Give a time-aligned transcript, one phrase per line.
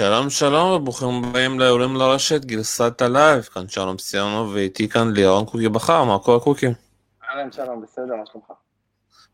[0.00, 5.68] שלום שלום וברוכים הבאים לעולים לרשת גרסת הלייב, כאן שלום סיונוב ואיתי כאן לירון קוקי
[5.68, 6.66] בכר, מה קורה קוקי?
[7.30, 8.46] אהלן שלום, בסדר, מה שלומך?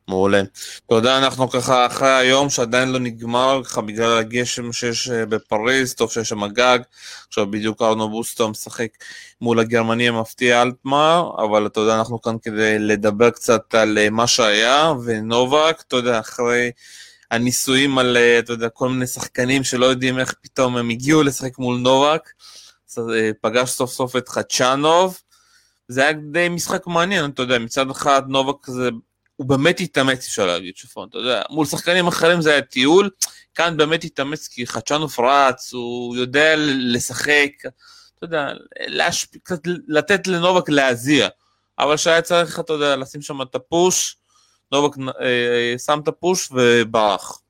[0.08, 0.42] מעולה.
[0.86, 5.94] אתה יודע, אנחנו ככה אחרי היום שעדיין לא נגמר, ככה בגלל הגשם שיש אה, בפריז,
[5.94, 6.78] טוב שיש שם גג,
[7.28, 8.90] עכשיו בדיוק קרניו בוסטה משחק
[9.40, 14.26] מול הגרמני המפתיע אלטמאייר, אבל אתה יודע, אנחנו כאן כדי לדבר קצת על אה, מה
[14.26, 16.70] שהיה, ונובק, אתה יודע, אחרי...
[17.30, 21.58] הניסויים על, אה, אתה יודע, כל מיני שחקנים שלא יודעים איך פתאום הם הגיעו לשחק
[21.58, 22.30] מול נובק,
[22.98, 25.20] אה, פגש סוף סוף את חדשנוב,
[25.88, 28.88] זה היה די משחק מעניין, אתה יודע, מצד אחד נובק זה,
[29.36, 33.10] הוא באמת התאמץ, אפשר להגיד, שפון, אתה יודע, מול שחקנים אחרים זה היה טיול,
[33.54, 38.48] כאן באמת התאמץ כי חדשנוב רץ, הוא יודע לשחק, אתה יודע,
[38.86, 39.28] להשפ...
[39.88, 41.28] לתת לנובק להזיע,
[41.78, 44.16] אבל שהיה צריך, אתה יודע, לשים שם את הפוש,
[44.72, 47.42] נובק אה, שם את הפוש וברח.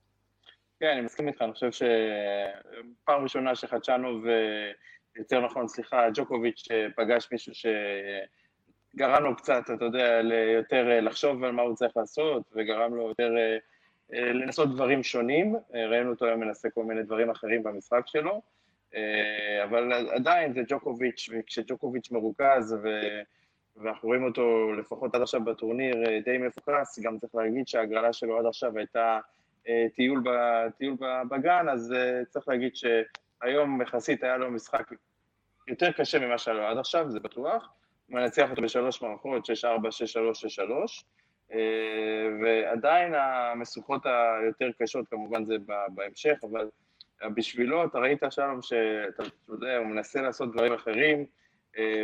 [0.80, 4.24] כן, אני מסכים איתך, אני חושב שפעם ראשונה שחדשנוב,
[5.16, 10.20] יותר נכון, סליחה, ג'וקוביץ' אה, פגש מישהו שגרם לו קצת, אתה יודע,
[10.56, 13.34] יותר אה, לחשוב על מה הוא צריך לעשות, וגרם לו יותר
[14.10, 15.56] לנסות דברים שונים.
[15.90, 18.42] ראינו אותו היום מנסה כל מיני דברים אחרים במשחק שלו,
[19.64, 22.88] אבל עדיין זה ג'וקוביץ', וכשג'וקוביץ' מרוכז, ו...
[23.76, 28.38] ואנחנו רואים אותו לפחות עד עכשיו בטורניר אה, די מפוקס, גם צריך להגיד שההגרלה שלו
[28.38, 29.18] עד עכשיו הייתה
[29.68, 30.30] אה, טיול, ב,
[30.78, 30.96] טיול
[31.30, 34.90] בגן, אז אה, צריך להגיד שהיום יחסית היה לו משחק
[35.68, 37.68] יותר קשה ממה שהיה לו עד עכשיו, זה בטוח.
[38.06, 39.50] הוא מנצח אותו בשלוש מערכות, 6-4, 6-3,
[41.50, 41.54] 6-3,
[42.42, 45.56] ועדיין המשוכות היותר קשות כמובן זה
[45.88, 46.68] בהמשך, אבל
[47.34, 51.26] בשבילו אתה ראית שלום שאתה יודע, הוא מנסה לעשות דברים אחרים,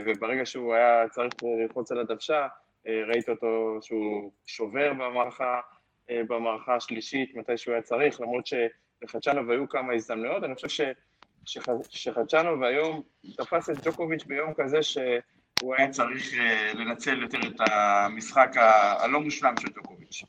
[0.07, 2.47] וברגע שהוא היה צריך ללחוץ על הדוושה,
[2.87, 5.61] אה, ראית אותו שהוא שובר במערכה,
[6.11, 10.81] אה, במערכה השלישית, מתי שהוא היה צריך, למרות שלחדשנוב היו כמה הזדמנויות, אני חושב ש,
[11.91, 13.03] שחדשנוב היום
[13.37, 16.33] תפס את ג'וקוביץ' ביום כזה שהוא היה צריך
[16.75, 18.51] לנצל יותר את המשחק
[19.01, 20.23] הלא מושלם של ג'וקוביץ'.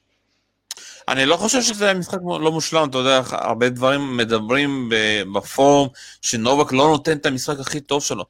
[1.07, 4.89] אני לא חושב שזה היה משחק לא מושלם, אתה יודע, הרבה דברים מדברים
[5.33, 5.87] בפורום
[6.21, 8.25] שנובק לא נותן את המשחק הכי טוב שלו.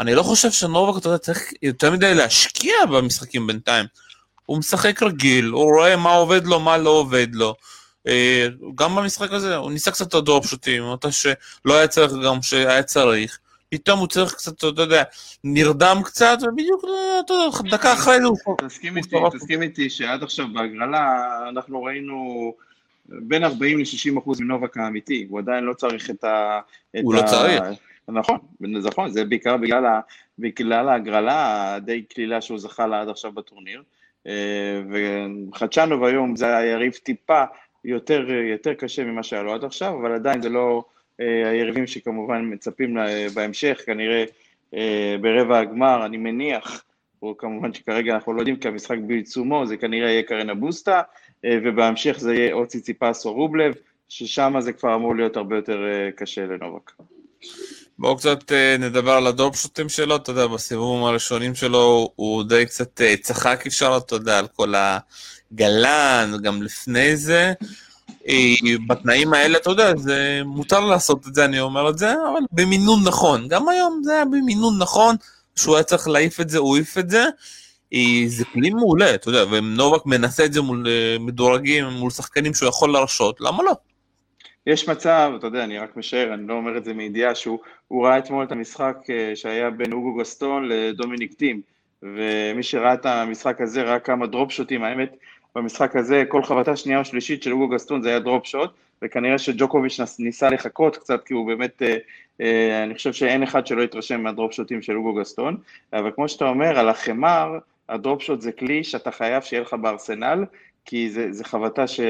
[0.00, 3.86] אני לא חושב שנובק, אתה יודע, צריך יותר מדי להשקיע במשחקים בינתיים.
[4.46, 7.54] הוא משחק רגיל, הוא רואה מה עובד לו, מה לא עובד לו.
[8.08, 12.42] אה, גם במשחק הזה, הוא ניסה קצת את הדרופ שוטים, מתי שלא היה צריך גם
[12.42, 13.38] שהיה צריך.
[13.70, 15.02] פתאום הוא צריך קצת, אתה יודע,
[15.44, 16.84] נרדם קצת, ובדיוק,
[17.24, 18.56] אתה יודע, דקה אחרי זה הוא...
[18.66, 22.52] תסכים איתי, תסכים איתי שעד עכשיו בהגרלה אנחנו ראינו
[23.08, 26.60] בין 40 ל-60 אחוז מנובק האמיתי, הוא עדיין לא צריך את ה...
[27.02, 27.62] הוא לא צריך.
[28.08, 30.00] נכון, נכון, זה בעיקר בגלל, ה,
[30.38, 33.82] בגלל ההגרלה הדי קלילה שהוא זכה לה עד עכשיו בטורניר.
[34.26, 37.44] אה, וחדשנוב היום זה היריב טיפה
[37.84, 42.52] יותר, יותר קשה ממה שהיה לו עד עכשיו, אבל עדיין זה לא אה, היריבים שכמובן
[42.52, 42.96] מצפים
[43.34, 44.24] בהמשך, כנראה
[44.74, 46.84] אה, ברבע הגמר, אני מניח,
[47.22, 51.02] או כמובן שכרגע אנחנו לא יודעים כי המשחק בעיצומו, זה כנראה יהיה קרן אבוסטה,
[51.46, 53.74] ובהמשך זה יהיה או ציציפס או רובלב,
[54.08, 55.78] ששם זה כבר אמור להיות הרבה יותר
[56.16, 56.90] קשה לנובק.
[57.98, 63.00] בואו קצת אה, נדבר על הדופשוטים שלו, אתה יודע, בסיבובים הראשונים שלו הוא די קצת
[63.00, 67.52] אה, צחק אפשר, אתה יודע, על כל הגלן, גם לפני זה.
[68.28, 72.40] אה, בתנאים האלה, אתה יודע, זה מותר לעשות את זה, אני אומר את זה, אבל
[72.52, 73.48] במינון נכון.
[73.48, 75.16] גם היום זה היה במינון נכון,
[75.56, 77.24] שהוא היה צריך להעיף את זה, הוא העיף את זה.
[78.26, 80.86] זה כלי מעולה, אתה יודע, ונובק מנסה את זה מול
[81.20, 83.72] מדורגים, מול שחקנים שהוא יכול להרשות, למה לא?
[84.68, 87.58] יש מצב, אתה יודע, אני רק משער, אני לא אומר את זה מידיעה, שהוא
[87.90, 91.60] ראה אתמול את המשחק אה, שהיה בין אוגו גסטון לדומיניק טים,
[92.02, 95.16] ומי שראה את המשחק הזה ראה כמה drop shot ים, האמת,
[95.58, 98.70] במשחק הזה כל חבטה שנייה או שלישית של אוגו גסטון זה היה drop shot,
[99.02, 101.96] וכנראה שג'וקוביץ' ניסה לחקות קצת, כי הוא באמת, אה,
[102.40, 105.56] אה, אני חושב שאין אחד שלא יתרשם מה drop shot ים של אוגו גסטון,
[105.92, 107.58] אבל כמו שאתה אומר, על החמר,
[107.88, 110.44] הדרופ שוט זה כלי שאתה חייב שיהיה לך בארסנל,
[110.84, 112.00] כי זה חבטה ש,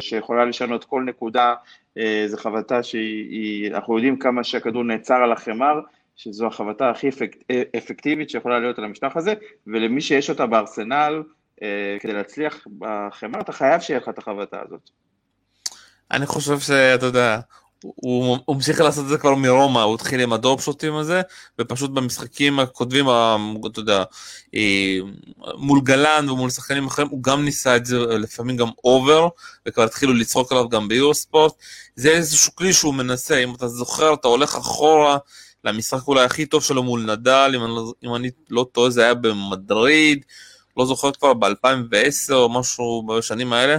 [0.00, 1.54] שיכולה לשנות כל נקודה,
[1.98, 5.80] אה, זו חבטה שאנחנו יודעים כמה שהכדור נעצר על החמר,
[6.16, 9.34] שזו החבטה הכי אפקט, אפקטיבית שיכולה להיות על המשטח הזה,
[9.66, 11.22] ולמי שיש אותה בארסנל,
[12.00, 14.90] כדי להצליח בחמר, אתה חייב שיהיה לך את החבטה הזאת.
[16.10, 17.40] אני חושב שאתה יודע,
[17.82, 21.22] הוא, המשיך לעשות את זה כבר מרומא, הוא התחיל עם הדרופ שוטים הזה,
[21.58, 23.06] ופשוט במשחקים הקודמים,
[23.66, 24.04] אתה יודע,
[24.54, 24.98] אה,
[25.54, 29.28] מול גלן ומול שחקנים אחרים, הוא גם ניסה את זה לפעמים גם over,
[29.66, 31.52] וכבר התחילו לצחוק עליו גם ביורוספורט.
[31.96, 35.18] זה איזשהו כלי שהוא מנסה, אם אתה זוכר, אתה הולך אחורה
[35.64, 37.72] למשחק אולי הכי טוב שלו מול נדל, אם אני,
[38.04, 40.24] אם אני לא טועה זה היה במדריד,
[40.80, 43.76] לא זוכר כבר ב-2010 או משהו בשנים האלה.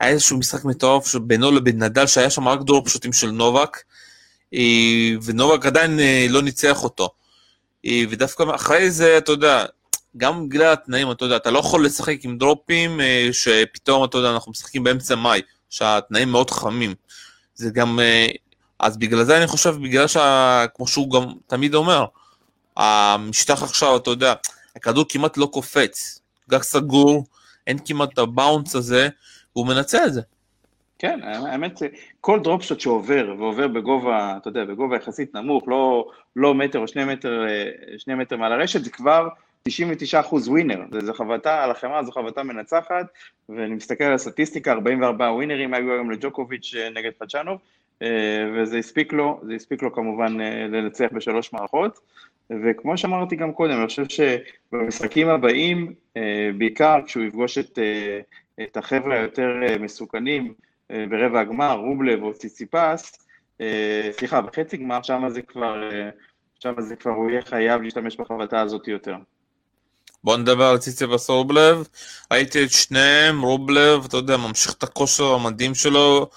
[0.00, 3.76] היה איזשהו משחק מטורף בינו לבין נדל, שהיה שם רק drop shot ים של נובק,
[5.24, 5.98] ונובק עדיין
[6.28, 7.10] לא ניצח אותו.
[7.86, 9.64] ודווקא אחרי זה, אתה יודע,
[10.16, 13.00] גם בגלל התנאים, אתה יודע, אתה לא יכול לשחק עם דרופים
[13.32, 15.40] שפתאום, אתה יודע, אנחנו משחקים באמצע מאי,
[15.70, 16.94] שהתנאים מאוד חמים.
[17.54, 17.98] זה גם,
[18.78, 22.04] אז בגלל זה אני חושב, בגלל שכמו שהוא גם תמיד אומר,
[22.76, 24.34] המשטח עכשיו, אתה יודע,
[24.78, 26.20] הכדור כמעט לא קופץ,
[26.50, 27.24] גג סגור,
[27.66, 29.08] אין כמעט את הבאונס הזה,
[29.56, 30.20] והוא מנצל את זה.
[30.98, 31.82] כן, האמת,
[32.20, 36.88] כל דרופ שוט שעובר, ועובר בגובה, אתה יודע, בגובה יחסית נמוך, לא, לא מטר או
[36.88, 37.44] שני מטר,
[37.98, 39.28] שני מטר מעל הרשת, זה כבר
[39.62, 43.06] 99 אחוז ווינר, זו חבטה על החמאה, זו חבטה מנצחת,
[43.48, 47.58] ואני מסתכל על הסטטיסטיקה, 44 ווינרים היו היום לג'וקוביץ' נגד פצ'אנוב,
[48.54, 50.36] וזה הספיק לו, זה הספיק לו כמובן
[50.70, 51.98] לנצח בשלוש מערכות.
[52.50, 58.20] וכמו שאמרתי גם קודם, אני חושב שבמשחקים הבאים, אה, בעיקר כשהוא יפגוש את, אה,
[58.64, 60.54] את החבר'ה היותר אה, מסוכנים
[61.10, 63.18] ברבע הגמר, רובלב או ציציפס,
[64.12, 65.90] סליחה, בחצי גמר, שם זה כבר,
[66.60, 69.16] שם זה כבר, הוא יהיה חייב להשתמש בחבטה הזאת יותר.
[70.24, 71.88] בוא נדבר על ציציפס רובלב,
[72.32, 76.30] ראיתי את שניהם, רובלב, אתה יודע, ממשיך את הכושר המדהים שלו,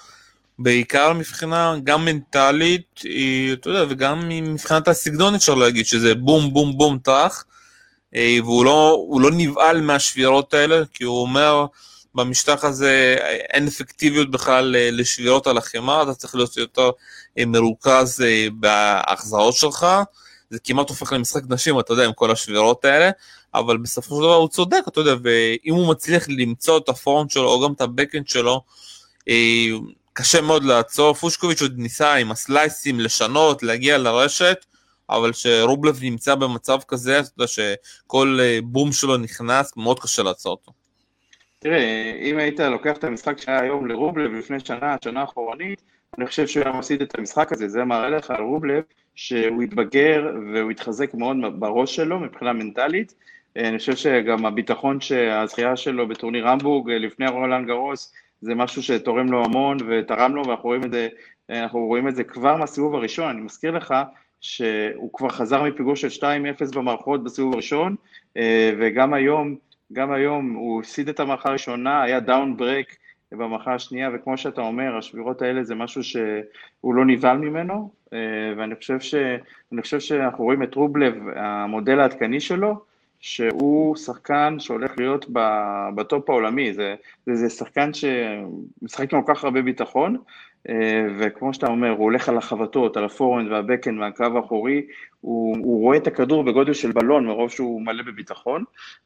[0.63, 3.01] בעיקר מבחינה גם מנטלית,
[3.53, 7.45] אתה יודע, וגם מבחינת הסגנון אפשר להגיד, שזה בום בום בום טראח,
[8.15, 11.65] אה, והוא לא, לא נבהל מהשבירות האלה, כי הוא אומר,
[12.15, 13.17] במשטח הזה
[13.53, 16.89] אין אפקטיביות בכלל אה, לשבירות על החמאה, אתה צריך להיות יותר
[17.37, 18.23] אה, מרוכז
[18.53, 19.87] בהחזרות שלך,
[20.49, 23.09] זה כמעט הופך למשחק נשים, אתה יודע, עם כל השבירות האלה,
[23.53, 27.49] אבל בסופו של דבר הוא צודק, אתה יודע, ואם הוא מצליח למצוא את הפרונט שלו,
[27.49, 28.61] או גם את הבקאנד שלו,
[30.13, 34.65] קשה מאוד לעצור, פושקוביץ' עוד ניסה עם הסלייסים לשנות, להגיע לרשת,
[35.09, 40.51] אבל כשרובלב נמצא במצב כזה, אתה יודע שכל אה, בום שלו נכנס, מאוד קשה לעצור
[40.51, 40.71] אותו.
[41.59, 45.81] תראה, אם היית לוקח את המשחק שהיה היום לרובלב לפני שנה, שנה אחורנית,
[46.17, 48.83] אני חושב שהוא היה מפסיד את המשחק הזה, זה מראה לך על רובלב
[49.15, 50.23] שהוא התבגר
[50.53, 53.13] והוא התחזק מאוד בראש שלו מבחינה מנטלית.
[53.57, 58.83] אה, אני חושב שגם הביטחון שהזכייה שלו בטורניר המבורג אה, לפני רולנד גרוס זה משהו
[58.83, 61.07] שתורם לו המון ותרם לו, ואנחנו רואים את זה,
[61.49, 63.29] אנחנו רואים את זה כבר מהסיבוב הראשון.
[63.29, 63.93] אני מזכיר לך
[64.41, 67.95] שהוא כבר חזר מפיגור של 2-0 במערכות בסיבוב הראשון,
[68.37, 69.55] אה, וגם היום,
[69.93, 72.97] גם היום הוא הפסיד את המערכה הראשונה, היה down break
[73.31, 78.19] במערכה השנייה, וכמו שאתה אומר, השבירות האלה זה משהו שהוא לא נבהל ממנו, אה,
[78.57, 79.15] ואני חושב, ש,
[79.81, 82.90] חושב שאנחנו רואים את רובלב, המודל העדכני שלו,
[83.21, 85.25] שהוא שחקן שהולך להיות
[85.95, 86.95] בטופ העולמי, זה,
[87.25, 90.17] זה, זה שחקן שמשחק עם כל כך הרבה ביטחון,
[90.69, 94.81] אה, וכמו שאתה אומר, הוא הולך על החבטות, על ה forehand וה backhand מהקו האחורי,
[95.21, 98.63] הוא, הוא רואה את הכדור בגודל של בלון מרוב שהוא מלא בביטחון,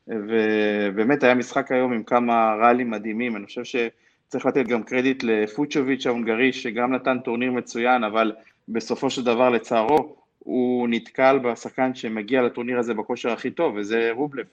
[0.07, 6.07] ובאמת היה משחק היום עם כמה ראלים מדהימים, אני חושב שצריך לתת גם קרדיט לפוצ'וביץ'
[6.07, 8.31] ההונגרי, שגם נתן טורניר מצוין, אבל
[8.69, 10.15] בסופו של דבר לצערו,
[10.45, 14.45] הוא נתקל בשחקן שמגיע לטורניר הזה בכושר הכי טוב, וזה רובלב.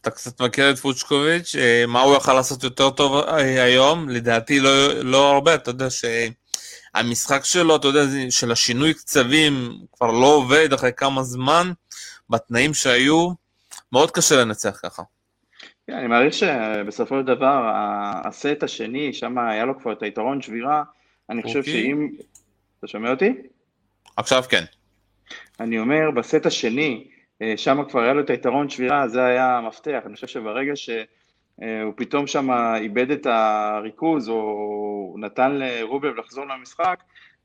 [0.00, 4.08] אתה קצת מכיר את פוצ'קוביץ', אה, מה הוא יכול לעשות יותר טוב אה, היום?
[4.08, 8.00] לדעתי לא, לא הרבה, אתה יודע שהמשחק שלו, אתה יודע,
[8.30, 9.52] של השינוי קצבים
[9.92, 11.72] כבר לא עובד אחרי כמה זמן,
[12.30, 13.28] בתנאים שהיו,
[13.92, 15.02] מאוד קשה לנצח ככה.
[15.86, 17.70] כן, אני מעריך שבסופו של דבר,
[18.24, 20.82] הסט השני, שם היה לו כבר את היתרון שבירה,
[21.30, 21.72] אני חושב אוקיי.
[21.72, 22.08] שאם...
[22.78, 23.32] אתה שומע אותי?
[24.16, 24.64] עכשיו כן.
[25.60, 27.04] אני אומר, בסט השני,
[27.42, 30.00] אה, שם כבר היה לו את היתרון שבירה, זה היה המפתח.
[30.06, 30.96] אני חושב שברגע שהוא
[31.62, 37.02] אה, פתאום שם איבד את הריכוז, או נתן לרובלב לחזור למשחק,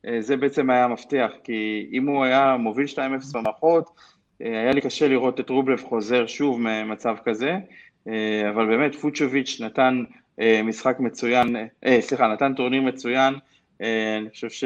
[0.07, 2.97] אה, זה בעצם היה המפתח, כי אם הוא היה מוביל 2-0
[3.33, 3.89] במערכות,
[4.39, 7.57] היה לי קשה לראות את רובלב חוזר שוב ממצב כזה,
[8.49, 10.03] אבל באמת פוצ'וביץ' נתן
[10.63, 11.55] משחק מצוין,
[11.99, 13.33] סליחה, נתן טורניר מצוין,
[13.81, 14.63] אני חושב, ש...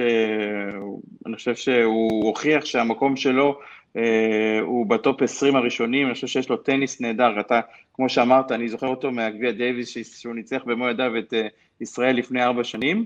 [1.25, 3.59] אני חושב שהוא הוכיח שהמקום שלו
[3.97, 7.59] אה, הוא בטופ 20 הראשונים, אני חושב שיש לו טניס נהדר, אתה,
[7.93, 11.47] כמו שאמרת, אני זוכר אותו מהגביע דייוויס שהוא ניצח במו ידיו את אה,
[11.81, 13.05] ישראל לפני ארבע שנים,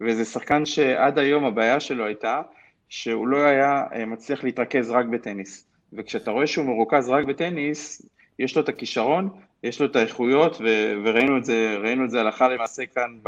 [0.00, 2.42] וזה שחקן שעד היום הבעיה שלו הייתה
[2.88, 8.06] שהוא לא היה מצליח להתרכז רק בטניס, וכשאתה רואה שהוא מרוכז רק בטניס,
[8.38, 9.28] יש לו את הכישרון,
[9.62, 13.18] יש לו את האיכויות, ו- וראינו את זה, את זה הלכה למעשה כאן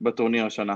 [0.00, 0.74] בטורניר השנה.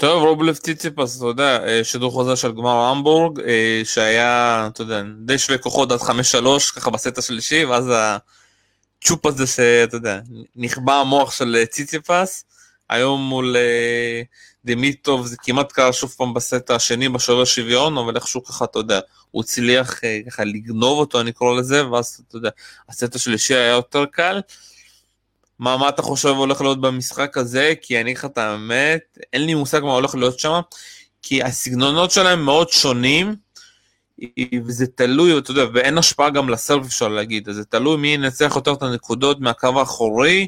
[0.00, 5.02] טוב, רובלב ציציפס, אתה יודע, אה, שידור חוזר של גמר המבורג, אה, שהיה, אתה יודע,
[5.18, 10.20] די שווה כוחות עד חמש שלוש, ככה בסט השלישי, ואז הצ'ופ הזה שאתה יודע,
[10.56, 12.44] נכבה המוח של אה, ציציפס,
[12.90, 13.56] היום מול
[14.64, 19.00] דימיטרוב זה כמעט קרה שוב פעם בסט השני בשובר שוויון, אבל איכשהו ככה, אתה יודע,
[19.30, 22.50] הוא הצליח ככה לגנוב אותו, אני קורא לזה, ואז אתה יודע,
[22.88, 24.40] הסט השלישי היה יותר קל.
[25.60, 27.72] מה, מה אתה חושב הולך להיות במשחק הזה?
[27.82, 30.60] כי אני אגיד לך את האמת, אין לי מושג מה הולך להיות שם,
[31.22, 33.34] כי הסגנונות שלהם מאוד שונים,
[34.64, 38.52] וזה תלוי, אתה יודע, ואין השפעה גם לסרף אפשר להגיד, אז זה תלוי מי ינצח
[38.56, 40.46] יותר את הנקודות מהקו האחורי,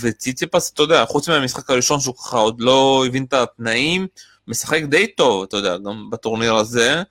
[0.00, 4.06] וציציפס, אתה יודע, חוץ מהמשחק הראשון שהוא ככה עוד לא הבין את התנאים,
[4.48, 7.02] משחק די טוב, אתה יודע, גם בטורניר הזה,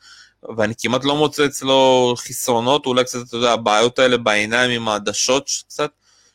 [0.58, 5.50] ואני כמעט לא מוצא אצלו חסרונות, אולי קצת, אתה יודע, הבעיות האלה בעיניים עם העדשות
[5.68, 5.92] קצת,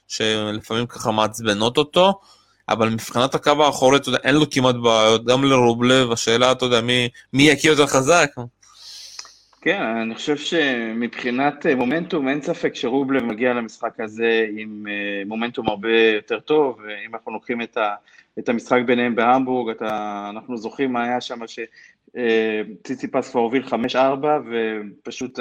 [0.08, 2.20] שלפעמים ככה מעצבנות אותו,
[2.68, 6.80] אבל מבחינת הקו האחורי, אתה יודע, אין לו כמעט בעיות, גם לרובלב, השאלה, אתה יודע,
[6.80, 8.30] מי, מי יקיא יותר חזק?
[9.64, 15.68] כן, אני חושב שמבחינת אה, מומנטום, אין ספק שרובלב מגיע למשחק הזה עם אה, מומנטום
[15.68, 17.94] הרבה יותר טוב, אם אנחנו לוקחים את, ה,
[18.38, 23.96] את המשחק ביניהם בהמבורג, אתה, אנחנו זוכרים מה היה שם, שציציפס אה, כבר הוביל 5-4,
[24.50, 25.38] ופשוט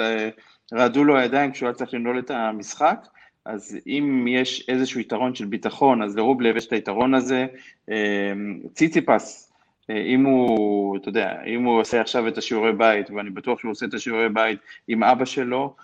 [0.74, 3.06] רעדו לו הידיים כשהוא היה צריך לנעול את המשחק.
[3.44, 7.46] אז אם יש איזשהו יתרון של ביטחון, אז לרובלב יש את היתרון הזה.
[8.72, 9.52] ציציפס,
[9.90, 13.86] אם הוא, אתה יודע, אם הוא עושה עכשיו את השיעורי בית, ואני בטוח שהוא עושה
[13.86, 14.58] את השיעורי בית
[14.88, 15.74] עם אבא שלו,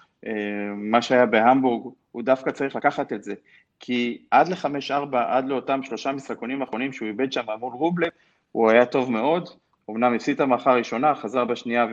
[0.76, 3.34] מה שהיה בהמבורג, הוא דווקא צריך לקחת את זה.
[3.80, 8.10] כי עד לחמש-ארבע, עד לאותם שלושה משחקונים האחרונים שהוא איבד שם מול רובלב,
[8.52, 9.48] הוא היה טוב מאוד,
[9.90, 11.86] אמנם הפסיד את המערכה הראשונה, חזר בשנייה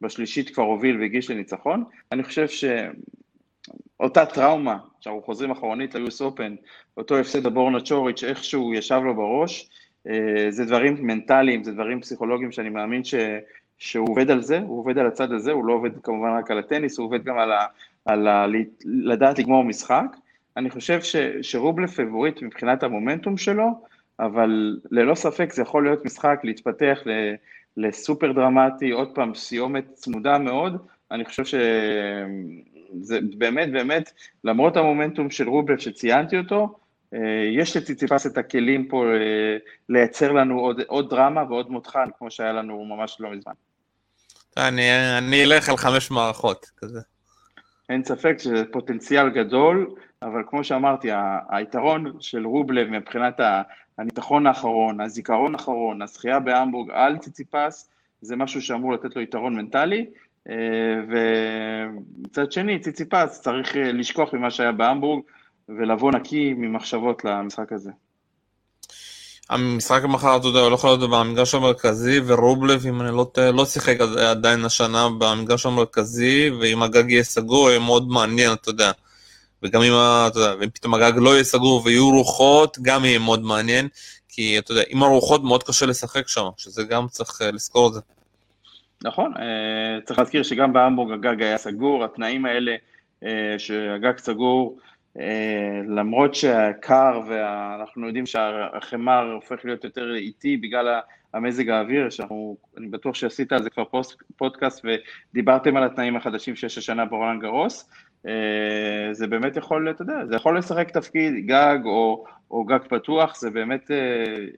[0.00, 1.84] ובשלישית כבר הוביל והגיש לניצחון.
[2.12, 2.46] אני חושב
[3.96, 6.54] שאותה טראומה, שאנחנו חוזרים אחרונית ליוס אופן,
[6.96, 9.68] אותו הפסד לבורנה צ'וריץ', איכשהו ישב לו בראש,
[10.08, 13.14] אה, זה דברים מנטליים, זה דברים פסיכולוגיים שאני מאמין ש,
[13.78, 16.58] שהוא עובד על זה, הוא עובד על הצד הזה, הוא לא עובד כמובן רק על
[16.58, 17.66] הטניס, הוא עובד גם על, ה,
[18.04, 18.46] על ה,
[18.84, 20.16] לדעת לגמור משחק.
[20.56, 23.66] אני חושב ש, שרובלף פבוריט מבחינת המומנטום שלו,
[24.20, 27.10] אבל ללא ספק זה יכול להיות משחק להתפתח ל,
[27.76, 30.76] לסופר דרמטי, עוד פעם סיומת צמודה מאוד,
[31.10, 31.44] אני חושב
[32.88, 34.12] שזה באמת באמת,
[34.44, 36.78] למרות המומנטום של רובלף שציינתי אותו,
[37.14, 37.18] אה,
[37.56, 39.56] יש לציציפס את הכלים פה אה,
[39.88, 43.52] לייצר לנו עוד, עוד דרמה ועוד מותחן, כמו שהיה לנו ממש לא מזמן.
[44.56, 47.00] אני, אני אלך על חמש מערכות, כזה.
[47.88, 51.08] אין ספק שזה פוטנציאל גדול, אבל כמו שאמרתי,
[51.50, 53.40] היתרון של רובלב מבחינת
[53.98, 57.90] הניתחון האחרון, הזיכרון האחרון, הזכייה בהמבורג על ציציפס,
[58.20, 60.04] זה משהו שאמור לתת לו יתרון מנטלי, אה,
[61.08, 65.22] ומצד שני, ציציפס צריך לשכוח ממה שהיה בהמבורג,
[65.68, 67.90] ולבוא נקי ממחשבות למשחק הזה.
[69.50, 73.50] המשחק מחר, אתה יודע, הוא לא יכול להיות במגרש המרכזי, ורובלב, אם אני לא טועה,
[73.50, 74.00] לא שיחק
[74.30, 78.90] עדיין השנה במגרש המרכזי, ואם הגג יהיה סגור, יהיה מאוד מעניין, אתה יודע.
[79.62, 79.92] וגם אם,
[80.26, 83.88] אתה יודע, ואם פתאום הגג לא יהיה סגור ויהיו רוחות, גם יהיה מאוד מעניין,
[84.28, 87.94] כי אתה יודע, עם הרוחות מאוד קשה לשחק שם, שזה גם צריך אה, לזכור את
[87.94, 88.00] זה.
[89.04, 92.76] נכון, אה, צריך להזכיר שגם בהמבורג הגג היה סגור, התנאים האלה
[93.24, 94.78] אה, שהגג סגור,
[95.18, 101.00] אה, למרות שהקר ואנחנו יודעים שהחמר הופך להיות יותר איטי בגלל
[101.34, 106.56] המזג האוויר, שאנחנו, אני בטוח שעשית על זה כבר פוסט, פודקאסט ודיברתם על התנאים החדשים
[106.56, 107.90] שיש השנה ברולאן גארוס,
[109.12, 113.50] זה באמת יכול, אתה יודע, זה יכול לשחק תפקיד גג או, או גג פתוח, זה
[113.50, 113.90] באמת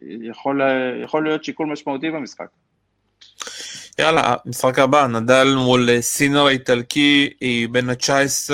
[0.02, 0.61] יכול,
[1.02, 2.47] יכול להיות שיקול משמעותי במשחק.
[4.00, 7.30] יאללה, משחק הבא, נדל מול סינר האיטלקי,
[7.70, 8.50] בן ה-19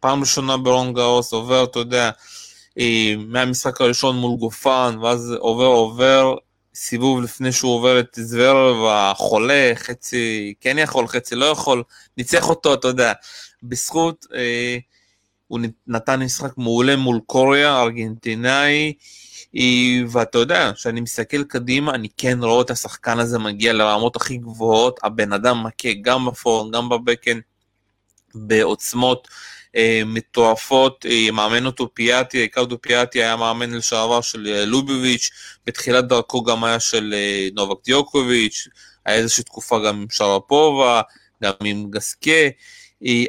[0.00, 2.10] פעם ראשונה ברולאן גארוס, עובר, אתה יודע,
[2.78, 6.34] אה, מהמשחק הראשון מול גופן, ואז עובר עובר,
[6.74, 11.82] סיבוב לפני שהוא עובר את זוורב החולה, חצי כן יכול, חצי לא יכול,
[12.16, 13.12] ניצח אותו, אתה יודע,
[13.62, 14.78] בזכות, אה,
[15.48, 18.92] הוא נתן משחק מעולה מול קוריאה, ארגנטינאי, אה,
[20.08, 25.00] ואתה יודע, כשאני מסתכל קדימה, אני כן רואה את השחקן הזה מגיע לרמות הכי גבוהות,
[25.02, 27.38] הבן אדם מכה גם בפורן, גם בבקן,
[28.34, 29.28] בעוצמות.
[29.76, 35.30] אה, מטורפות, אה, מאמן אותו פיאטי, ריקרדו פיאטי היה מאמן לשעבר של אה, לוביביץ',
[35.66, 37.14] בתחילת דרכו גם היה של
[37.54, 38.68] נובק דיוקוביץ',
[39.06, 41.02] היה איזושהי תקופה גם עם שרפובה,
[41.42, 42.48] גם עם גסקה,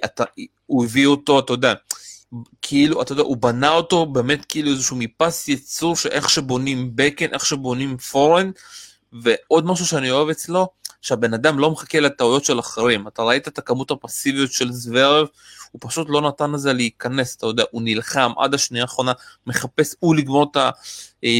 [0.05, 0.23] אתה,
[0.65, 1.73] הוא הביא אותו, אתה יודע,
[2.61, 7.45] כאילו, אתה יודע, הוא בנה אותו באמת כאילו איזשהו מפס ייצור שאיך שבונים בקן, איך
[7.45, 8.51] שבונים פורן,
[9.13, 10.67] ועוד משהו שאני אוהב אצלו,
[11.01, 13.07] שהבן אדם לא מחכה לטעויות של אחרים.
[13.07, 15.27] אתה ראית את הכמות הפסיביות של זוורב,
[15.71, 19.11] הוא פשוט לא נתן לזה להיכנס, אתה יודע, הוא נלחם עד השנייה האחרונה,
[19.47, 20.57] מחפש הוא לגמור את,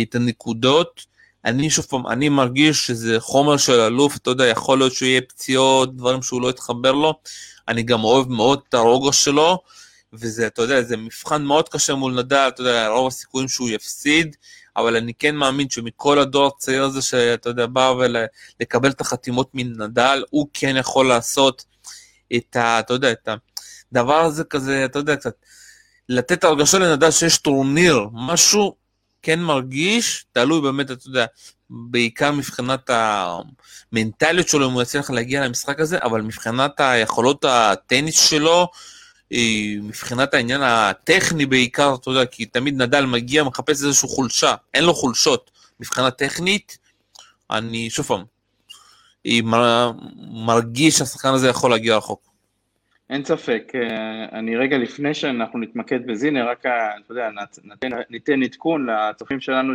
[0.04, 1.06] את הנקודות.
[1.46, 5.22] אני שוב פעם, אני מרגיש שזה חומר של אלוף, אתה יודע, יכול להיות שהוא יהיה
[5.22, 7.14] פציעות, דברים שהוא לא יתחבר לו.
[7.68, 9.60] אני גם אוהב מאוד את הרוגע שלו,
[10.14, 14.36] וזה, אתה יודע, זה מבחן מאוד קשה מול נדל, אתה יודע, רוב הסיכויים שהוא יפסיד.
[14.78, 20.24] אבל אני כן מאמין שמכל הדור הצעיר הזה שאתה יודע, בא ולקבל את החתימות מנדל,
[20.30, 21.66] הוא כן יכול לעשות
[22.36, 22.80] את ה...
[22.80, 23.30] אתה יודע, את
[23.92, 25.34] הדבר הזה כזה, אתה יודע, קצת,
[26.10, 28.76] לתת הרגשה לנדל שיש טורניר, משהו
[29.22, 31.26] כן מרגיש, תלוי באמת, אתה יודע,
[31.70, 38.68] בעיקר מבחינת המנטליות שלו, אם הוא יצליח להגיע למשחק הזה, אבל מבחינת היכולות הטניס שלו,
[39.82, 44.94] מבחינת העניין הטכני בעיקר, אתה יודע, כי תמיד נדל מגיע, מחפש איזושהי חולשה, אין לו
[44.94, 45.52] חולשות.
[45.80, 46.78] מבחינה טכנית,
[47.52, 48.24] אני, שוב פעם,
[50.46, 52.32] מרגיש שהשחקן הזה יכול להגיע רחוק.
[53.10, 53.72] אין ספק.
[53.76, 57.30] אה, אני רגע לפני שאנחנו נתמקד בזינר, רק, אתה יודע,
[58.10, 59.74] ניתן עדכון לצופים שלנו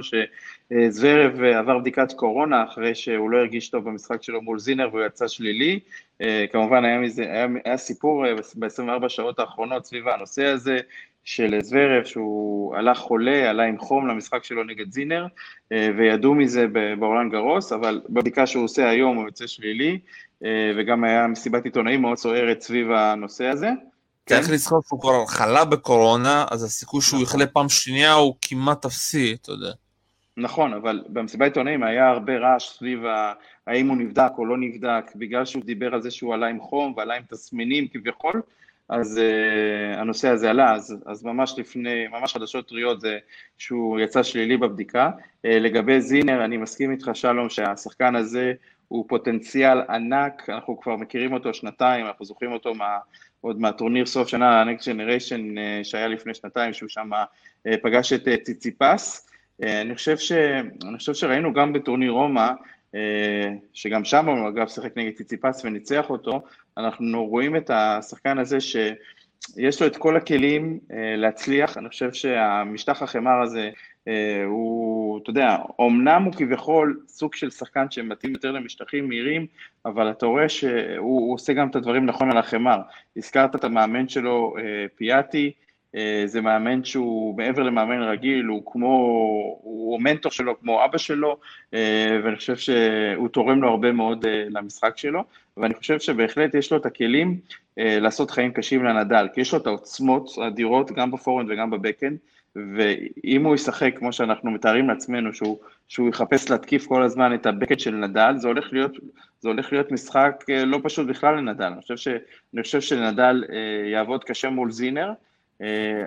[0.72, 5.06] שזוורב אה, עבר בדיקת קורונה אחרי שהוא לא הרגיש טוב במשחק שלו מול זינר והוא
[5.06, 5.80] יצא שלילי.
[6.52, 8.24] כמובן היה, מזה, היה, היה סיפור
[8.58, 10.78] ב-24 שעות האחרונות סביב הנושא הזה
[11.24, 15.26] של זוורב, שהוא עלה חולה, עלה עם חום למשחק שלו נגד זינר,
[15.70, 16.66] וידעו מזה
[16.98, 19.98] בעולם גרוס, אבל בבדיקה שהוא עושה היום הוא יוצא שלילי.
[20.44, 23.70] אה, וגם היה מסיבת עיתונאים מאוד סוערת סביב הנושא הזה.
[24.26, 24.52] צריך כן.
[24.52, 27.40] לזכור שהוא כבר חלה בקורונה, אז הסיכוי שהוא נכון.
[27.40, 29.72] יחלה פעם שנייה הוא כמעט אפסי, אתה יודע.
[30.36, 33.00] נכון, אבל במסיבת עיתונאים היה הרבה רעש סביב
[33.66, 36.94] האם הוא נבדק או לא נבדק, בגלל שהוא דיבר על זה שהוא עלה עם חום
[36.96, 38.42] ועלה עם תסמינים כביכול,
[38.88, 43.18] אז uh, הנושא הזה עלה, אז, אז ממש לפני, ממש חדשות טריות זה
[43.58, 45.10] שהוא יצא שלילי בבדיקה.
[45.16, 48.52] Uh, לגבי זינר, אני מסכים איתך שלום שהשחקן הזה
[48.88, 52.98] הוא פוטנציאל ענק, אנחנו כבר מכירים אותו שנתיים, אנחנו זוכרים אותו מה,
[53.40, 57.10] עוד מהטורניר סוף שנה, ה-Next Generation אה, שהיה לפני שנתיים, שהוא שם
[57.82, 59.30] פגש את אה, ציציפס.
[59.62, 60.32] אני חושב, ש,
[60.88, 62.48] אני חושב שראינו גם בטורניר רומא,
[63.72, 66.42] שגם שם הוא אגב שיחק נגד ציציפס וניצח אותו,
[66.78, 70.78] אנחנו רואים את השחקן הזה שיש לו את כל הכלים
[71.16, 73.70] להצליח, אני חושב שהמשטח החמר הזה
[74.08, 79.46] אה, הוא, אתה יודע, אמנם הוא כביכול סוג של שחקן שמתאים יותר למשטחים מהירים,
[79.86, 82.78] אבל אתה רואה שהוא עושה גם את הדברים נכון על החמר.
[83.16, 85.65] הזכרת את המאמן שלו, אה, פיאטי, אה,
[86.26, 88.88] זה מאמן שהוא מעבר למאמן רגיל, הוא כמו,
[89.62, 91.36] הוא מנטור שלו כמו אבא שלו,
[91.72, 95.24] ואני חושב שהוא תורם לו הרבה מאוד למשחק שלו,
[95.56, 97.40] ואני חושב שבהחלט יש לו את הכלים
[97.76, 102.18] לעשות חיים קשים לנדל, כי יש לו את העוצמות האדירות גם בפורנד וגם בבקאנד,
[102.56, 107.80] ואם הוא ישחק כמו שאנחנו מתארים לעצמנו, שהוא, שהוא יחפש להתקיף כל הזמן את הבקט
[107.80, 108.92] של נדל, זה הולך להיות,
[109.40, 111.64] זה הולך להיות משחק אה, לא פשוט בכלל לנדל.
[111.64, 112.08] אני חושב, ש,
[112.54, 115.14] אני חושב שנדל אה, יעבוד קשה מול זינר, אה,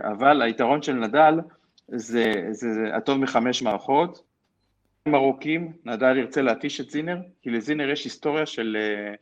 [0.04, 1.40] אבל היתרון של נדל
[1.88, 4.30] זה, זה, זה הטוב מחמש מערכות.
[5.16, 9.14] ארוכים, נדל ירצה להתיש את זינר, כי לזינר יש היסטוריה של, אה,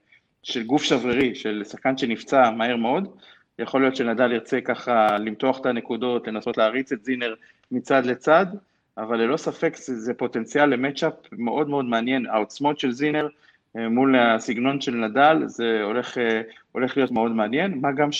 [0.43, 3.15] של גוף שברירי, של שחקן שנפצע מהר מאוד,
[3.59, 7.33] יכול להיות שנדל ירצה ככה למתוח את הנקודות, לנסות להריץ את זינר
[7.71, 8.45] מצד לצד,
[8.97, 12.25] אבל ללא ספק זה, זה פוטנציאל למצ'אפ מאוד מאוד מעניין.
[12.25, 13.27] העוצמות של זינר
[13.77, 18.11] אה, מול הסגנון של נדל, זה הולך, אה, הולך להיות מאוד מעניין, מה גם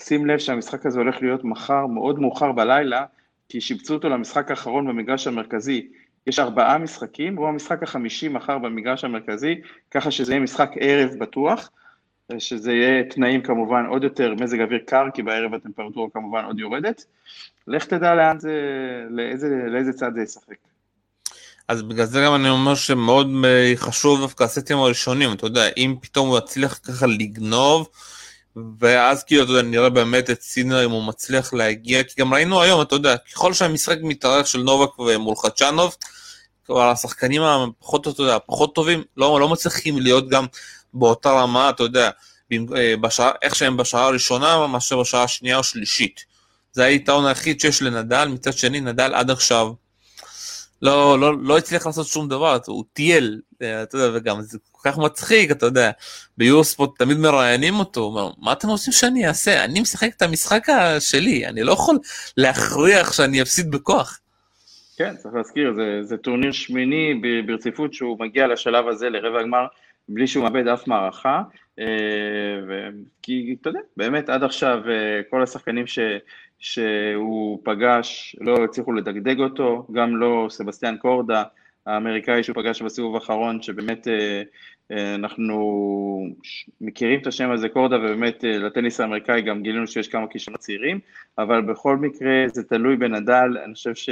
[0.00, 3.04] ששים לב שהמשחק הזה הולך להיות מחר, מאוד מאוחר בלילה,
[3.48, 5.88] כי שיבצו אותו למשחק האחרון במגרש המרכזי.
[6.26, 9.54] יש ארבעה משחקים, הוא המשחק החמישי מחר במגרש המרכזי,
[9.90, 11.70] ככה שזה יהיה משחק ערב בטוח.
[12.38, 17.04] שזה יהיה תנאים כמובן עוד יותר מזג אוויר קר, כי בערב הטמפרטורה כמובן עוד יורדת.
[17.68, 18.52] לך תדע לאן זה,
[19.10, 20.54] לאיזה, לאיזה צד זה ישחק.
[21.68, 23.26] אז בגלל זה גם אני אומר שמאוד
[23.76, 27.88] חשוב דווקא הסטים הראשונים, אתה יודע, אם פתאום הוא יצליח ככה לגנוב,
[28.78, 32.62] ואז כאילו, אתה יודע, נראה באמת את סינר אם הוא מצליח להגיע, כי גם ראינו
[32.62, 35.96] היום, אתה יודע, ככל שהמשחק מתארך של נובק ומול חדשנוב,
[36.64, 40.46] כבר השחקנים הפחות, אתה יודע, הפחות טובים, לא, לא מצליחים להיות גם
[40.94, 42.10] באותה רמה, אתה יודע,
[42.52, 46.24] אה, בשעה, איך שהם בשעה הראשונה, מאשר בשעה השנייה או שלישית.
[46.72, 49.72] זה היתרון היחיד שיש לנדל, מצד שני נדל עד עכשיו
[50.82, 54.90] לא, לא, לא הצליח לעשות שום דבר, הוא טייל, אה, אתה יודע, וגם זה כל
[54.90, 55.90] כך מצחיק, אתה יודע,
[56.38, 59.64] ביורספוט תמיד מראיינים אותו, הוא אומר, מה אתם רוצים שאני אעשה?
[59.64, 60.66] אני משחק את המשחק
[60.98, 61.98] שלי, אני לא יכול
[62.36, 64.20] להכריח שאני אפסיד בכוח.
[64.96, 69.66] כן, צריך להזכיר, זה, זה טורניר שמיני ברציפות שהוא מגיע לשלב הזה, לרבע הגמר,
[70.08, 71.42] בלי שהוא מאבד אף מערכה,
[71.78, 71.84] אה,
[73.22, 75.98] כי אתה יודע, באמת עד עכשיו אה, כל השחקנים ש,
[76.60, 81.42] שהוא פגש לא הצליחו לדגדג אותו, גם לא סבסטיאן קורדה,
[81.86, 84.42] האמריקאי שהוא פגש בסיבוב האחרון, שבאמת אה,
[85.14, 85.56] אנחנו
[86.80, 91.00] מכירים את השם הזה קורדה, ובאמת לטניס האמריקאי גם גילינו שיש כמה כישרונות צעירים,
[91.38, 94.10] אבל בכל מקרה זה תלוי בנדל, אני חושב ש,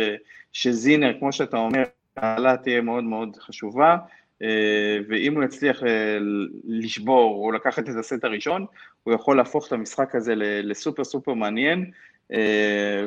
[0.53, 1.83] שסינר, כמו שאתה אומר,
[2.16, 3.97] ההתחלה תהיה מאוד מאוד חשובה,
[4.43, 6.19] אה, ואם הוא יצליח אה,
[6.65, 8.67] לשבור או לקחת את הסט הראשון,
[9.03, 11.91] הוא יכול להפוך את המשחק הזה לסופר סופר מעניין, אה,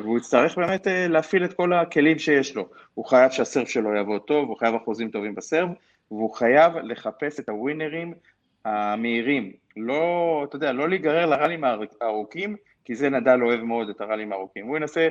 [0.02, 2.68] והוא יצטרך באמת להפעיל את כל הכלים שיש לו.
[2.94, 5.70] הוא חייב שהסרף שלו יעבוד טוב, הוא חייב אחוזים טובים בסרף,
[6.10, 8.14] והוא חייב לחפש את הווינרים
[8.64, 9.52] המהירים.
[9.76, 11.64] לא, אתה יודע, לא להיגרר לראלים
[12.00, 14.66] הארוכים, כי זה נדל אוהב מאוד את הראלים הארוכים.
[14.66, 15.08] הוא ינסה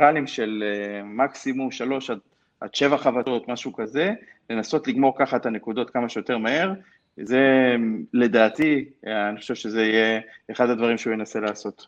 [0.00, 0.64] ראלים של
[1.04, 2.18] מקסימום שלוש עד,
[2.60, 4.12] עד שבע חבטות, משהו כזה,
[4.50, 6.72] לנסות לגמור ככה את הנקודות כמה שיותר מהר.
[7.16, 7.76] זה
[8.12, 11.86] לדעתי, אני חושב שזה יהיה אחד הדברים שהוא ינסה לעשות.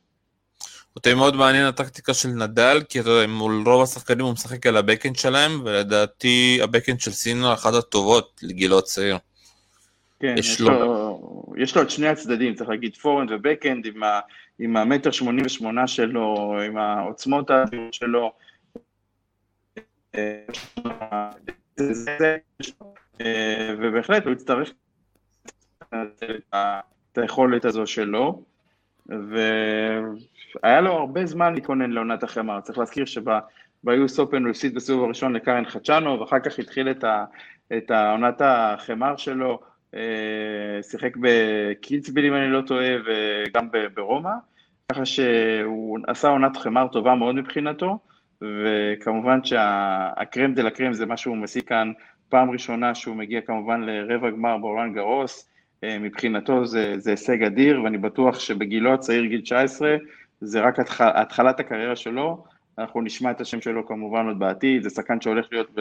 [0.96, 4.76] אותי מאוד מעניין הטקטיקה של נדל, כי אתה יודע, מול רוב השחקנים הוא משחק על
[4.76, 9.18] ה backhand שלהם, ולדעתי ה backhand של סינר אחת הטובות לגילו הצעיר.
[10.20, 10.70] כן, יש, יש, לו...
[10.70, 14.20] לו, יש לו את שני הצדדים, צריך להגיד forehand ו backhand, עם, ה,
[14.59, 18.33] עם המטר שמונים ושמונה שלו, עם העוצמות האדירות שלו.
[23.78, 24.70] ובהחלט הוא יצטרך
[25.94, 28.42] את היכולת הזו שלו.
[29.06, 35.32] והיה לו הרבה זמן להתכונן לעונת החמר, צריך להזכיר שביוס אופן הוא הפסיד בסיבוב הראשון
[35.32, 37.24] לקארן חדשנו, ואחר כך התחיל את, ה,
[37.76, 39.60] את העונת החמר שלו,
[39.94, 44.32] אה, שיחק בקיצביל אם אני לא טועה, וגם ברומא,
[44.92, 47.98] ככה שהוא עשה עונת חמר טובה מאוד מבחינתו,
[48.42, 51.92] וכמובן שהקרם דה לה קרם זה מה שהוא משיג כאן.
[52.28, 55.50] פעם ראשונה שהוא מגיע כמובן לרבע גמר באורלן גרוס,
[56.01, 59.97] מבחינתו זה, זה הישג אדיר, ואני בטוח שבגילו הצעיר, גיל 19,
[60.40, 62.44] זה רק התחל, התחלת הקריירה שלו,
[62.79, 65.81] אנחנו נשמע את השם שלו כמובן עוד בעתיד, זה שחקן שהולך להיות, ב,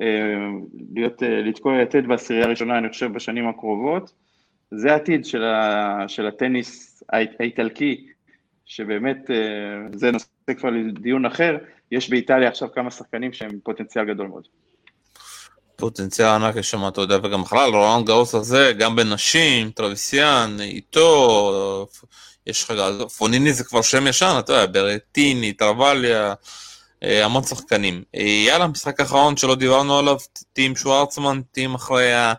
[0.00, 0.48] אה,
[0.94, 4.12] להיות אה, לתקוע יתד בעשירייה הראשונה, אני חושב, בשנים הקרובות.
[4.70, 8.06] זה העתיד של, ה, של הטניס האיטלקי,
[8.64, 9.30] שבאמת,
[9.92, 11.58] זה נושא כבר לדיון אחר,
[11.92, 14.46] יש באיטליה עכשיו כמה שחקנים שהם פוטנציאל גדול מאוד.
[15.80, 21.86] פוטנציאל ענק יש שם, אתה יודע, וגם בכלל, רולאן גארוס הזה, גם בנשים, טרוויזן, איתו,
[22.46, 22.72] יש לך,
[23.18, 26.34] פוניני זה כבר שם ישן, אתה יודע, ברטיני, טרווליה,
[27.02, 28.02] אה, המון שחקנים.
[28.14, 30.16] אה, יאללה, משחק האחרון שלא דיברנו עליו,
[30.52, 32.32] טים שוורצמן, טים אחרי ה...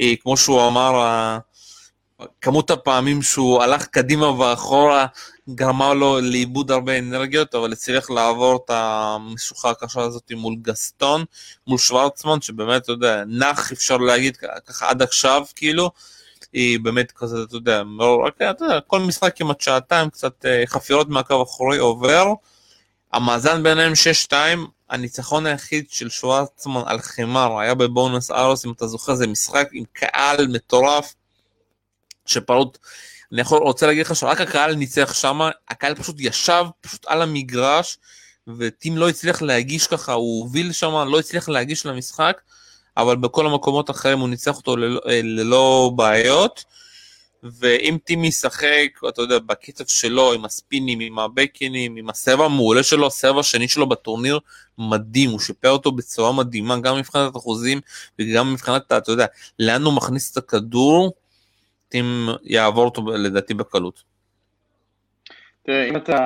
[0.00, 0.92] אה, כמו שהוא אמר,
[2.40, 5.06] כמות הפעמים שהוא הלך קדימה ואחורה
[5.54, 11.24] גרמה לו לאיבוד הרבה אנרגיות, אבל הצליח לעבור את המשוכה הקשה הזאת מול גסטון,
[11.66, 14.36] מול שוורצמן, שבאמת, אתה יודע, נח אפשר להגיד
[14.66, 15.90] ככה עד עכשיו, כאילו,
[16.52, 17.82] היא באמת כזה, אתה יודע,
[18.26, 22.26] רק, אתה יודע, כל משחק כמעט שעתיים, קצת אה, חפירות מהקו האחורי עובר.
[23.12, 23.92] המאזן ביניהם
[24.28, 24.34] 6-2,
[24.90, 29.84] הניצחון היחיד של שוורצמן על חמר היה בבונוס ארוס, אם אתה זוכר, זה משחק עם
[29.92, 31.14] קהל מטורף,
[32.26, 32.78] שפרוט,
[33.32, 37.98] אני יכול, רוצה להגיד לך שרק הקהל ניצח שם, הקהל פשוט ישב פשוט על המגרש,
[38.58, 42.40] וטים לא הצליח להגיש ככה, הוא הוביל שם, לא הצליח להגיש למשחק,
[42.96, 46.64] אבל בכל המקומות האחרים הוא ניצח אותו ללא, אה, ללא בעיות.
[47.42, 53.06] ואם טים ישחק, אתה יודע, בקצב שלו, עם הספינים, עם הבקנים, עם הסבב המעולה שלו,
[53.06, 54.38] הסבב השני שלו בטורניר,
[54.78, 57.80] מדהים, הוא שיפר אותו בצורה מדהימה, גם מבחינת אחוזים
[58.18, 59.26] וגם מבחינת, אתה יודע,
[59.58, 61.12] לאן הוא מכניס את הכדור,
[61.90, 62.04] טים
[62.42, 64.02] יעבור אותו לדעתי בקלות.
[65.62, 66.18] תראה, אם אתה,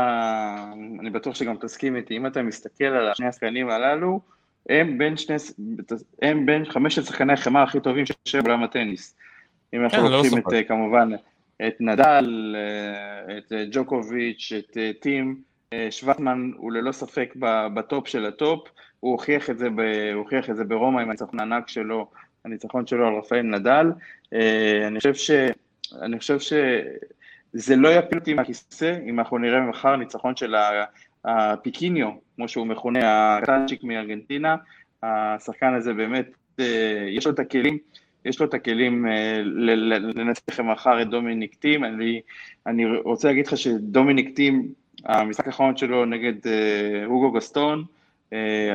[1.01, 4.21] אני בטוח שגם תסכים איתי, אם אתה מסתכל על שני השחקנים הללו,
[4.69, 5.37] הם בין, שני,
[6.23, 9.17] הם בין חמשת שחקני החמאה הכי טובים שיש בעולם הטניס.
[9.75, 11.11] אם אנחנו כן, לא לוקחים לא את, כמובן,
[11.67, 15.43] את נדל, אה, את אה, ג'וקוביץ', את אה, טים,
[15.91, 17.35] שוורצמן הוא ללא ספק
[17.75, 18.69] בטופ של הטופ,
[19.01, 19.81] הוא הוכיח את זה, ב,
[20.15, 22.11] הוכיח את זה ברומא עם הניצחון הענק שלו
[22.45, 23.93] הניצחון שלו על רפאל נדל.
[24.35, 25.31] אה, אני חושב ש...
[26.03, 30.55] אני חושב שזה לא יפיל אותי מהכיסא אם אנחנו נראה מחר ניצחון של
[31.25, 34.57] ה pequeño, כמו שהוא מכונה, הקטנצ'יק מארגנטינה.
[35.03, 36.27] השחקן הזה באמת,
[36.61, 37.79] אה, יש לו את הכלים,
[38.25, 39.41] יש לו את הכלים אה,
[40.15, 41.85] לנצח מחר את דומיניק טים.
[41.85, 42.21] אני,
[42.67, 44.69] אני רוצה להגיד לך שדומיניק טים,
[45.05, 46.35] המשחק האחרון שלו נגד
[47.07, 47.85] הוגו גסטון,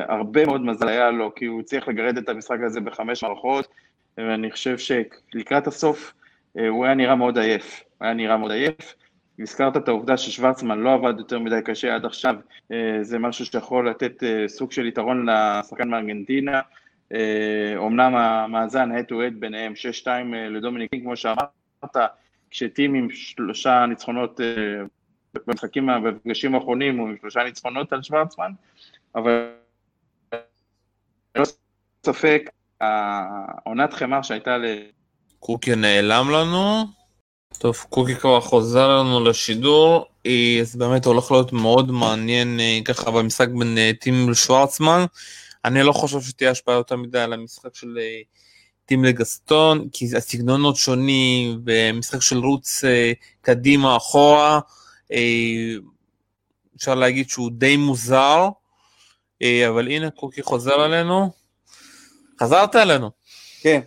[0.08, 3.68] הרבה מאוד מזל היה לו, כי הוא הצליח לגרד את המשחק הזה בחמש מערכות,
[4.16, 6.12] ואני חושב שלקראת הסוף
[6.58, 7.82] uh, הוא היה נראה מאוד עייף.
[7.98, 8.94] הוא היה נראה מאוד עייף.
[9.38, 12.34] הזכרת את העובדה ששוורצמן לא עבד יותר מדי קשה עד עכשיו,
[12.72, 16.60] uh, זה משהו שיכול לתת סוג של יתרון לשחקן מארגנטינה.
[17.76, 20.08] אומנם המאזן head to head ביניהם 6-2 uh,
[20.50, 21.96] לדומיניק כמו שאמרת,
[22.50, 24.40] כשטים עם שלושה ניצחונות
[25.34, 28.52] במשחקים, במפגשים האחרונים הוא עם שלושה ניצחונות על שוורצמן,
[29.14, 29.50] אבל
[31.36, 31.44] ללא
[32.06, 34.64] ספק, העונת חמר שהייתה ל...
[35.38, 36.84] קוקי נעלם לנו.
[37.58, 40.06] טוב, קוקי כבר חוזר לנו לשידור,
[40.60, 45.04] אז באמת הולך להיות מאוד מעניין אה, ככה במשחק בין אה, טים לשוורצמן.
[45.64, 48.20] אני לא חושב שתהיה השפעה יותר מדי על המשחק של אה,
[48.86, 52.84] טים לגסטון, כי הסגנונות שונים, ומשחק של רוץ
[53.40, 54.60] קדימה אחורה,
[56.76, 58.48] אפשר להגיד שהוא די מוזר.
[59.42, 61.30] אה, אבל הנה קוקי חוזר אלינו.
[62.40, 63.10] חזרת אלינו.
[63.62, 63.80] כן.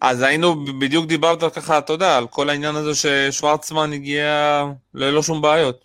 [0.00, 5.42] אז היינו, בדיוק דיברת ככה, אתה יודע, על כל העניין הזה ששוורצמן הגיע ללא שום
[5.42, 5.84] בעיות.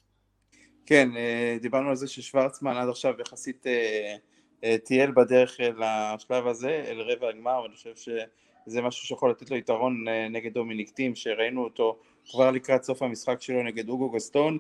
[0.86, 4.16] כן, אה, דיברנו על זה ששוורצמן עד עכשיו יחסית אה,
[4.64, 9.58] אה, טייל בדרך לשלב הזה, אל רבע הגמר, ואני חושב שזה משהו שיכול לתת לו
[9.58, 14.58] יתרון נגד דומיניק טים, שראינו אותו כבר לקראת סוף המשחק שלו נגד אוגו גסטון,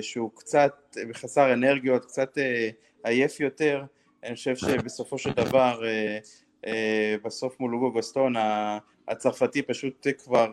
[0.00, 2.38] שהוא קצת חסר אנרגיות, קצת
[3.04, 3.82] עייף יותר,
[4.24, 5.82] אני חושב שבסופו של דבר
[7.22, 8.34] בסוף מול אוגו גסטון
[9.08, 10.50] הצרפתי פשוט כבר,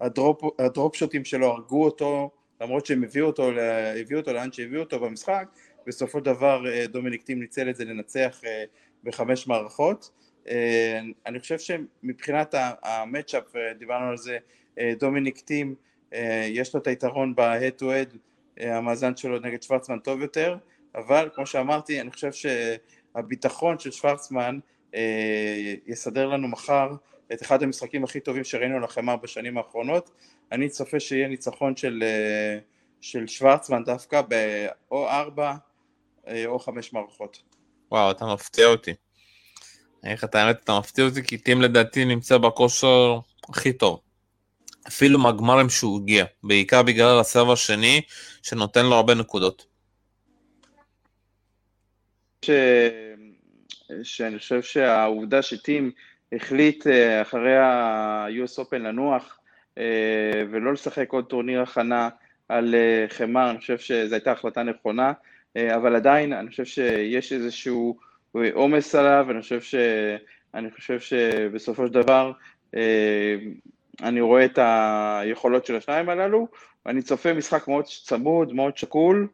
[0.00, 2.30] ה drop, ה drop shot ים שלו הרגו אותו
[2.60, 3.50] למרות שהם הביאו אותו,
[4.00, 5.48] הביאו אותו לאן שהביאו אותו במשחק,
[5.86, 8.64] בסופו של דבר אה, דומיניק טים ניצל את זה לנצח אה,
[9.04, 10.10] בחמש מערכות.
[10.48, 13.44] אה, אני חושב שמבחינת ה matchup,
[13.78, 14.38] דיברנו על זה,
[14.98, 15.74] דומיניק טים,
[16.48, 18.16] יש לו את היתרון ב-head to head,
[18.60, 20.56] המאזן שלו נגד שוורצמן טוב יותר,
[20.94, 24.58] אבל כמו שאמרתי, אני חושב שהביטחון של שוורצמן
[25.86, 26.88] יסדר לנו מחר
[27.32, 30.10] את אחד המשחקים הכי טובים שראינו לחמר בשנים האחרונות.
[30.52, 32.58] אני צופה שיהיה ניצחון של, אה,
[33.00, 35.54] של שוורצמן דווקא באו ארבע
[36.28, 37.42] אה, או חמש מערכות.
[37.90, 38.90] וואו, אתה מפתיע אותי.
[38.90, 44.00] אני אגיד לך את האמת, אתה מפתיע אותי, כי טים לדעתי נמצא בכושר הכי טוב.
[44.88, 48.00] אפילו מהגמרים שהוא הגיע, בעיקר בגלל הסרב השני,
[48.42, 49.66] שנותן לו הרבה נקודות.
[52.44, 52.50] ש...
[54.02, 55.90] שאני חושב שהעובדה שטים
[56.32, 59.38] החליט אה, אחרי ה-US Open לנוח
[59.78, 62.08] אה, ולא לשחק עוד טורניר הכנה
[62.48, 65.12] על אה, חמר, אני חושב שזו הייתה החלטה נכונה,
[65.74, 67.98] אבל עדיין אני חושב שיש איזשהו
[68.52, 69.74] עומס עליו, אני חושב, ש...
[70.54, 72.32] אני חושב שבסופו של דבר
[74.02, 76.48] אני רואה את היכולות של השניים הללו,
[76.86, 79.28] ואני צופה משחק מאוד צמוד, מאוד שקול,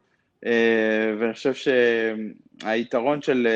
[1.19, 1.53] ואני חושב
[2.61, 3.47] שהיתרון של,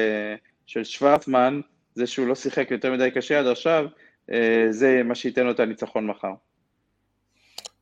[0.66, 1.62] של שוורצמן
[1.96, 3.86] זה שהוא לא שיחק יותר מדי קשה עד עכשיו,
[4.32, 6.32] אה, זה מה שייתן לו את הניצחון מחר.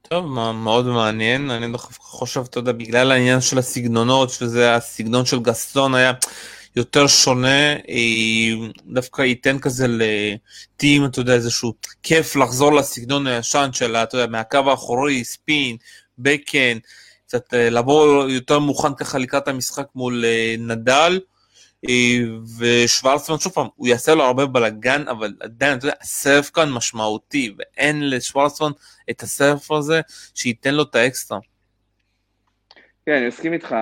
[0.02, 5.96] טוב, מאוד מעניין, אני חושב, אתה יודע, בגלל העניין של הסגנונות, שזה הסגנון של גסטון
[5.96, 6.12] היה
[6.76, 13.96] יותר שונה, אה, דווקא ייתן כזה לטים, אתה יודע, איזשהו כיף לחזור לסגנון הישן של,
[13.96, 15.78] אתה יודע, מהקו האחורי, ספין,
[16.18, 16.78] בקן,
[17.28, 20.26] קצת אה, לבוא יותר מוכן ככה לקראת המשחק מול
[20.58, 21.20] נדל.
[22.58, 27.54] ושוורצמן, שוב פעם, הוא יעשה לו הרבה בלאגן, אבל עדיין, אתה יודע, הסרף כאן משמעותי,
[27.58, 28.72] ואין לשוורצמן
[29.10, 30.02] את הסרף הזה
[30.36, 31.40] שייתן לו את האקסטרה.
[33.06, 33.76] כן, אני מסכים איתך,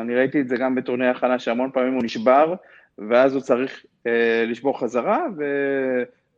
[0.00, 2.54] אני ראיתי את זה גם בטורניר הכנה, שהמון פעמים הוא נשבר,
[2.98, 5.44] ואז הוא צריך אה, לשבור חזרה, ו...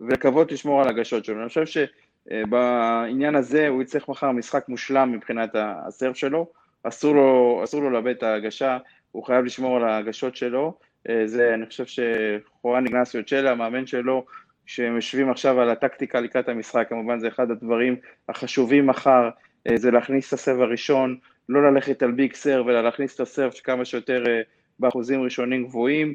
[0.00, 1.40] ולקוות לשמור על הגשות שלו.
[1.40, 1.86] אני חושב
[2.26, 6.50] שבעניין הזה הוא יצטרך מחר משחק מושלם מבחינת הסרף שלו,
[6.82, 8.78] אסור לו, אסור לו לאבד את ההגשה,
[9.12, 10.74] הוא חייב לשמור על ההגשות שלו,
[11.08, 14.24] אה, זה, אני חושב שחורן איגנסיו צ'לה, המאמן שלו,
[14.66, 17.96] שהם יושבים עכשיו על הטקטיקה לקראת המשחק, כמובן זה אחד הדברים
[18.28, 19.30] החשובים מחר,
[19.70, 21.16] אה, זה להכניס את הסרב הראשון,
[21.48, 24.40] לא ללכת על ביג סרב, אלא להכניס את הסרב כמה שיותר אה,
[24.78, 26.14] באחוזים ראשונים גבוהים,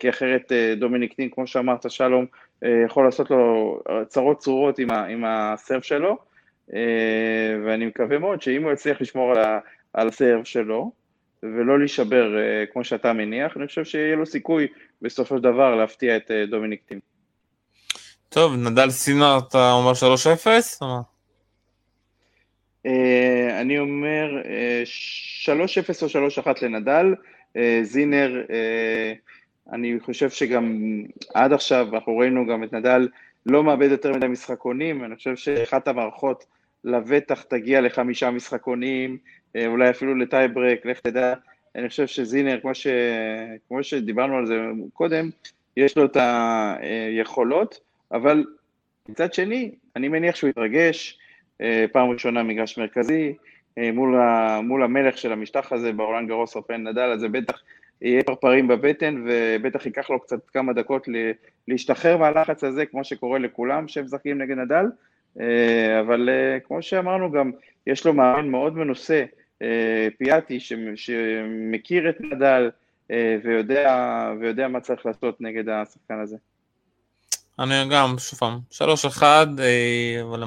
[0.00, 2.26] כי אחרת דומיניק טין, כמו שאמרת, שלום,
[2.86, 6.16] יכול לעשות לו צרות צרורות עם, עם הסרב שלו,
[7.64, 9.34] ואני מקווה מאוד שאם הוא יצליח לשמור
[9.92, 10.92] על הסרב שלו,
[11.42, 14.66] ולא להישבר אה, כמו שאתה מניח, אני חושב שיהיה לו סיכוי
[15.02, 17.00] בסופו של דבר להפתיע את אה, דומיניק טים.
[18.28, 19.92] טוב, נדל סינר אתה אומר
[20.80, 20.84] 3-0?
[22.88, 24.42] אה, אני אומר
[25.44, 25.50] 3-0
[26.02, 27.14] או 3-1 לנדל,
[27.82, 28.44] זינר,
[29.72, 30.82] אני חושב שגם
[31.34, 33.08] עד עכשיו אנחנו ראינו גם את נדל
[33.46, 36.44] לא מאבד יותר מדי משחקונים, אני חושב שאחת המערכות
[36.84, 39.18] לבטח תגיע לחמישה משחקונים,
[39.56, 41.34] אה, אולי אפילו לטייברק, לך תדע.
[41.76, 42.86] אני חושב שזינר, כמו, ש...
[43.68, 44.60] כמו שדיברנו על זה
[44.92, 45.30] קודם,
[45.76, 46.16] יש לו את
[46.80, 47.80] היכולות,
[48.12, 48.44] אבל
[49.08, 51.27] מצד שני, אני מניח שהוא יתרגש, אה,
[51.92, 53.34] פעם ראשונה מגרש מרכזי,
[53.78, 54.60] אה, מול, ה...
[54.60, 57.62] מול המלך של המשטח הזה בעולם גרוס אופן נדל, אז זה בטח
[58.02, 61.08] יהיה פרפרים בבטן, ובטח ייקח לו קצת כמה דקות
[61.68, 64.86] להשתחרר מהלחץ הזה, כמו שקורה לכולם שמשחקים נגד נדל,
[66.00, 66.28] אבל
[66.64, 67.50] כמו שאמרנו גם,
[67.86, 69.24] יש לו מאמן מאוד מנוסה,
[69.62, 70.60] אה, פיאטי
[70.94, 72.70] שמכיר את נדל
[73.10, 76.36] אה, ויודע, ויודע מה צריך לעשות נגד השחקן הזה.
[77.58, 80.44] אני גם, שוב פעם, שלוש אחד, אה, אבל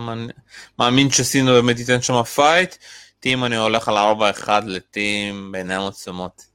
[0.79, 2.75] מאמין שסינר באמת ייתן שם fight.
[3.19, 6.45] טים אני הולך על ארבע אחד לטים בעיניים עוצמות.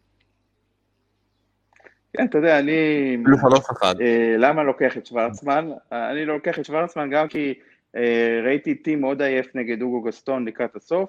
[2.17, 2.73] כן, אתה יודע, אני...
[3.23, 3.95] אפילו שלוש אחד.
[4.39, 5.69] למה לוקח את שוורצמן?
[5.93, 7.55] אני לא לוקח את שוורצמן גם כי
[8.45, 11.09] ראיתי טים מאוד עייף נגד אוגו גסטון לקראת הסוף.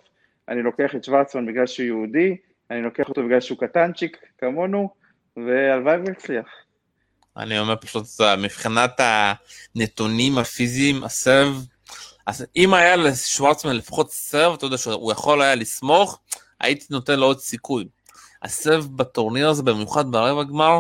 [0.50, 2.38] אני לוקח את שוורצמן בגלל שהוא יהודי,
[2.72, 4.90] אני לוקח אותו בגלל שהוא קטנצ'יק כמונו,
[5.38, 6.48] והלוואי ויצליח.
[7.38, 8.04] אני אומר פשוט,
[8.38, 9.00] מבחינת
[9.76, 11.66] הנתונים הפיזיים, הסרב,
[12.26, 16.20] אז אם היה לשוורצמן לפחות סרב, אתה יודע שהוא יכול היה לסמוך,
[16.60, 17.88] הייתי נותן לו עוד סיכוי.
[18.44, 20.80] הסרב בטורניר הזה, במיוחד ברבע גמר,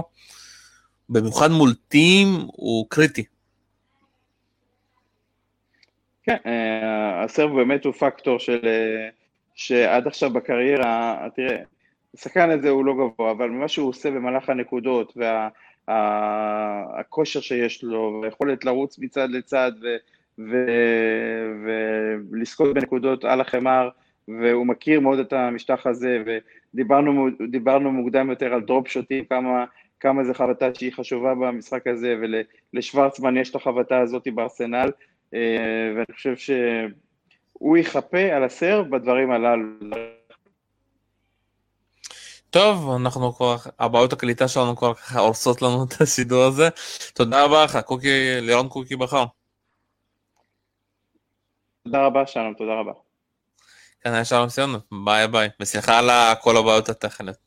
[1.09, 3.23] במיוחד מול טים, הוא קריטי.
[6.23, 9.09] כן, אה, הסרב באמת הוא פקטור של, אה,
[9.55, 11.57] שעד עכשיו בקריירה, תראה,
[12.17, 18.19] השחקן הזה הוא לא גבוה, אבל מה שהוא עושה במהלך הנקודות, והכושר וה, שיש לו,
[18.21, 19.71] והיכולת לרוץ מצד לצד,
[22.31, 23.89] ולזכות בנקודות על החמר,
[24.27, 29.65] והוא מכיר מאוד את המשטח הזה, ודיברנו מוקדם יותר על דרופ שוטים, כמה,
[29.99, 32.15] כמה זה חבטה שהיא חשובה במשחק הזה,
[32.73, 34.91] ולשוורצמן יש את החבטה הזאת בארסנל,
[35.33, 40.16] אה, ואני חושב שהוא יכפה על הסרב בדברים הללו.
[42.49, 46.69] טוב, אנחנו כבר, הבעיות הקליטה שלנו כבר ככה הורסות לנו את השידור הזה.
[47.13, 49.25] תודה רבה לך, קוקי, לירון קוקי בחר.
[51.83, 52.91] תודה רבה, שלום, תודה רבה.
[54.01, 56.09] כן, היה שלום סיימנו, ביי ביי, וסליחה על
[56.41, 57.46] כל הבעיות הטכניות.